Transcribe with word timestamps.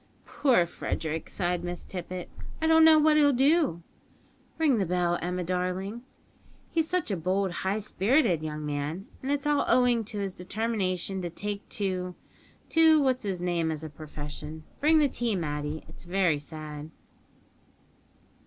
"Poor 0.25 0.65
Frederick," 0.65 1.29
sighed 1.29 1.63
Miss 1.63 1.83
Tippet, 1.83 2.27
"I 2.59 2.65
don't 2.65 2.83
know 2.83 2.97
what 2.97 3.17
he'll 3.17 3.31
do 3.31 3.83
(ring 4.57 4.79
the 4.79 4.85
bell, 4.87 5.19
Emma, 5.21 5.43
darling); 5.43 6.01
he's 6.71 6.89
such 6.89 7.11
a 7.11 7.15
bold, 7.15 7.51
high 7.51 7.77
spirited 7.77 8.41
young 8.41 8.65
man, 8.65 9.05
and 9.21 9.31
it's 9.31 9.45
all 9.45 9.63
owing 9.67 10.03
to 10.05 10.17
his 10.17 10.33
determination 10.33 11.21
to 11.21 11.29
take 11.29 11.69
to 11.69 12.15
to 12.69 12.99
what's 12.99 13.25
'is 13.25 13.41
name 13.41 13.69
as 13.71 13.83
a 13.83 13.91
profession 13.91 14.63
(bring 14.79 14.97
the 14.97 15.07
tea, 15.07 15.35
Matty). 15.35 15.85
It's 15.87 16.03
very 16.05 16.39
sad." 16.39 16.89